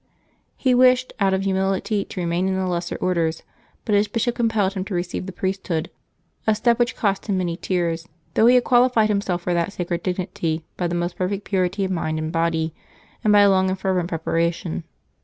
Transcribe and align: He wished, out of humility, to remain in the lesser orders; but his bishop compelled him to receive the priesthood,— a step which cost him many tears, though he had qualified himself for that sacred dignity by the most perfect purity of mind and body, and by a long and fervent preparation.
He 0.57 0.73
wished, 0.73 1.13
out 1.19 1.31
of 1.31 1.43
humility, 1.43 2.03
to 2.05 2.19
remain 2.19 2.47
in 2.47 2.55
the 2.55 2.65
lesser 2.65 2.95
orders; 2.95 3.43
but 3.85 3.93
his 3.93 4.07
bishop 4.07 4.33
compelled 4.33 4.73
him 4.73 4.83
to 4.85 4.95
receive 4.95 5.27
the 5.27 5.31
priesthood,— 5.31 5.91
a 6.47 6.55
step 6.55 6.79
which 6.79 6.95
cost 6.95 7.27
him 7.27 7.37
many 7.37 7.55
tears, 7.55 8.07
though 8.33 8.47
he 8.47 8.55
had 8.55 8.63
qualified 8.63 9.09
himself 9.09 9.43
for 9.43 9.53
that 9.53 9.73
sacred 9.73 10.01
dignity 10.01 10.65
by 10.75 10.87
the 10.87 10.95
most 10.95 11.15
perfect 11.17 11.43
purity 11.45 11.85
of 11.85 11.91
mind 11.91 12.17
and 12.17 12.31
body, 12.31 12.73
and 13.23 13.31
by 13.31 13.41
a 13.41 13.49
long 13.51 13.69
and 13.69 13.77
fervent 13.79 14.09
preparation. 14.09 14.85